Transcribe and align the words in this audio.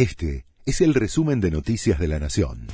Este 0.00 0.46
es 0.64 0.80
el 0.80 0.94
resumen 0.94 1.42
de 1.42 1.50
Noticias 1.50 1.98
de 1.98 2.08
la 2.08 2.18
Nación. 2.18 2.68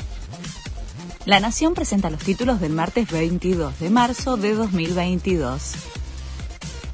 La 1.25 1.41
Nación 1.41 1.75
presenta 1.75 2.09
los 2.09 2.23
títulos 2.23 2.61
del 2.61 2.71
martes 2.71 3.11
22 3.11 3.81
de 3.81 3.91
marzo 3.91 4.37
de 4.37 4.55
2022. 4.55 5.73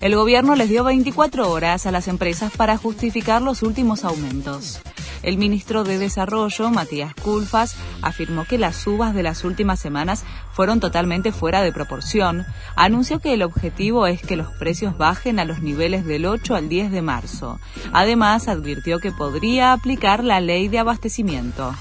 El 0.00 0.16
gobierno 0.16 0.54
les 0.54 0.70
dio 0.70 0.84
24 0.84 1.50
horas 1.50 1.84
a 1.84 1.90
las 1.90 2.08
empresas 2.08 2.50
para 2.56 2.78
justificar 2.78 3.42
los 3.42 3.62
últimos 3.62 4.06
aumentos. 4.06 4.80
El 5.22 5.38
ministro 5.38 5.84
de 5.84 5.98
Desarrollo, 5.98 6.70
Matías 6.70 7.14
Culfas, 7.14 7.76
afirmó 8.02 8.44
que 8.44 8.58
las 8.58 8.76
subas 8.76 9.14
de 9.14 9.22
las 9.22 9.44
últimas 9.44 9.78
semanas 9.78 10.24
fueron 10.52 10.80
totalmente 10.80 11.30
fuera 11.30 11.62
de 11.62 11.72
proporción. 11.72 12.44
Anunció 12.74 13.20
que 13.20 13.34
el 13.34 13.42
objetivo 13.42 14.08
es 14.08 14.20
que 14.20 14.36
los 14.36 14.50
precios 14.52 14.98
bajen 14.98 15.38
a 15.38 15.44
los 15.44 15.62
niveles 15.62 16.04
del 16.04 16.26
8 16.26 16.56
al 16.56 16.68
10 16.68 16.90
de 16.90 17.02
marzo. 17.02 17.60
Además, 17.92 18.48
advirtió 18.48 18.98
que 18.98 19.12
podría 19.12 19.72
aplicar 19.72 20.24
la 20.24 20.40
ley 20.40 20.66
de 20.66 20.80
abastecimiento. 20.80 21.72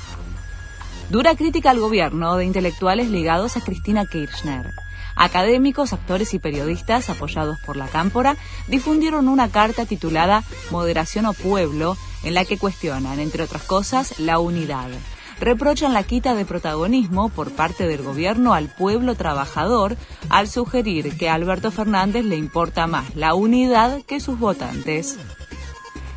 Dura 1.09 1.35
crítica 1.35 1.71
al 1.71 1.79
gobierno 1.79 2.37
de 2.37 2.45
intelectuales 2.45 3.09
ligados 3.09 3.57
a 3.57 3.61
Cristina 3.61 4.05
Kirchner. 4.05 4.71
Académicos, 5.15 5.93
actores 5.93 6.33
y 6.33 6.39
periodistas, 6.39 7.09
apoyados 7.09 7.59
por 7.65 7.75
la 7.75 7.87
Cámpora, 7.87 8.37
difundieron 8.67 9.27
una 9.27 9.49
carta 9.49 9.85
titulada 9.85 10.43
Moderación 10.69 11.25
o 11.25 11.33
Pueblo, 11.33 11.97
en 12.23 12.33
la 12.33 12.45
que 12.45 12.57
cuestionan, 12.57 13.19
entre 13.19 13.43
otras 13.43 13.63
cosas, 13.63 14.19
la 14.19 14.39
unidad. 14.39 14.89
Reprochan 15.39 15.93
la 15.93 16.03
quita 16.03 16.35
de 16.35 16.45
protagonismo 16.45 17.29
por 17.29 17.51
parte 17.51 17.87
del 17.87 18.03
gobierno 18.03 18.53
al 18.53 18.69
pueblo 18.69 19.15
trabajador 19.15 19.97
al 20.29 20.47
sugerir 20.47 21.17
que 21.17 21.29
a 21.29 21.33
Alberto 21.33 21.71
Fernández 21.71 22.25
le 22.25 22.35
importa 22.35 22.85
más 22.85 23.15
la 23.15 23.33
unidad 23.33 24.01
que 24.03 24.19
sus 24.19 24.37
votantes. 24.37 25.17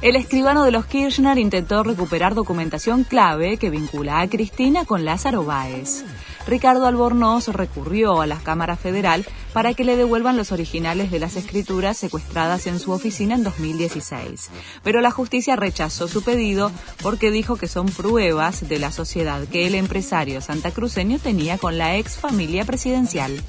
El 0.03 0.17
escribano 0.17 0.65
de 0.65 0.71
los 0.71 0.85
Kirchner 0.85 1.39
intentó 1.39 1.83
recuperar 1.83 2.35
documentación 2.35 3.05
clave 3.05 3.57
que 3.57 3.71
vincula 3.71 4.21
a 4.21 4.29
Cristina 4.29 4.85
con 4.85 5.07
Lázaro 5.07 5.45
Báez. 5.45 6.05
Ricardo 6.47 6.87
Albornoz 6.87 7.49
recurrió 7.49 8.21
a 8.21 8.27
la 8.27 8.39
Cámara 8.39 8.77
Federal 8.77 9.25
para 9.53 9.73
que 9.73 9.85
le 9.85 9.97
devuelvan 9.97 10.37
los 10.37 10.53
originales 10.53 11.11
de 11.11 11.19
las 11.19 11.37
escrituras 11.37 11.97
secuestradas 11.97 12.67
en 12.67 12.79
su 12.79 12.93
oficina 12.93 13.35
en 13.35 13.45
2016. 13.45 14.51
Pero 14.83 15.01
la 15.01 15.11
justicia 15.11 15.57
rechazó 15.57 16.07
su 16.07 16.23
pedido 16.23 16.71
porque 17.03 17.31
dijo 17.31 17.57
que 17.57 17.69
son 17.69 17.87
pruebas 17.87 18.69
de 18.69 18.79
la 18.79 18.93
sociedad 18.93 19.47
que 19.49 19.67
el 19.67 19.75
empresario 19.75 20.41
santacruceño 20.41 21.19
tenía 21.19 21.57
con 21.57 21.79
la 21.79 21.97
ex 21.97 22.17
familia 22.17 22.65
presidencial. 22.65 23.41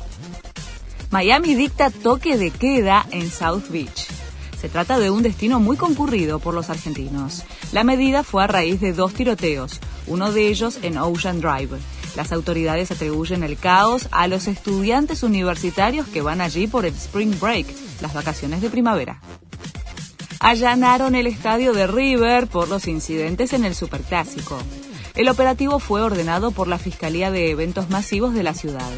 Miami 1.12 1.56
dicta 1.56 1.90
toque 1.90 2.38
de 2.38 2.52
queda 2.52 3.06
en 3.12 3.30
South 3.30 3.70
Beach. 3.70 4.08
Se 4.60 4.70
trata 4.70 5.00
de 5.00 5.10
un 5.10 5.22
destino 5.22 5.60
muy 5.60 5.78
concurrido 5.78 6.40
por 6.40 6.54
los 6.54 6.70
argentinos. 6.70 7.44
La 7.72 7.84
medida 7.84 8.23
fue 8.23 8.44
a 8.44 8.48
raíz 8.48 8.82
de 8.82 8.94
dos 8.94 9.14
tiroteos, 9.14 9.80
uno 10.08 10.32
de 10.32 10.48
ellos 10.48 10.80
en 10.82 10.98
Ocean 10.98 11.40
Drive. 11.42 11.78
Las 12.16 12.31
autoridades 12.31 12.91
atribuyen 12.91 13.44
el 13.44 13.58
caos 13.58 14.08
a 14.11 14.27
los 14.27 14.47
estudiantes 14.47 15.23
universitarios 15.23 16.08
que 16.08 16.21
van 16.21 16.41
allí 16.41 16.67
por 16.67 16.85
el 16.85 16.94
Spring 16.94 17.38
Break, 17.39 17.67
las 18.02 18.13
vacaciones 18.13 18.61
de 18.61 18.69
primavera. 18.69 19.19
Allanaron 20.39 21.16
el 21.16 21.27
estadio 21.27 21.73
de 21.73 21.88
River 21.88 22.47
por 22.47 22.69
los 22.69 22.88
incidentes 22.88 23.53
en 23.53 23.66
el 23.66 23.75
Superclásico. 23.75 24.58
El 25.16 25.30
operativo 25.30 25.80
fue 25.80 26.02
ordenado 26.02 26.52
por 26.52 26.67
la 26.67 26.77
Fiscalía 26.77 27.31
de 27.31 27.49
Eventos 27.49 27.89
Masivos 27.89 28.33
de 28.33 28.43
la 28.43 28.53
ciudad. 28.53 28.91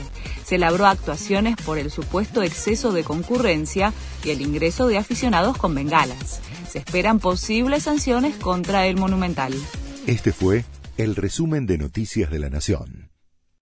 Se 0.43 0.57
labró 0.57 0.87
actuaciones 0.87 1.55
por 1.57 1.77
el 1.77 1.91
supuesto 1.91 2.41
exceso 2.41 2.91
de 2.91 3.03
concurrencia 3.03 3.93
y 4.23 4.31
el 4.31 4.41
ingreso 4.41 4.87
de 4.87 4.97
aficionados 4.97 5.57
con 5.57 5.75
bengalas. 5.75 6.41
Se 6.69 6.79
esperan 6.79 7.19
posibles 7.19 7.83
sanciones 7.83 8.35
contra 8.35 8.87
el 8.87 8.97
Monumental. 8.97 9.53
Este 10.07 10.33
fue 10.33 10.65
el 10.97 11.15
resumen 11.15 11.67
de 11.67 11.77
Noticias 11.77 12.31
de 12.31 12.39
la 12.39 12.49
Nación. 12.49 13.06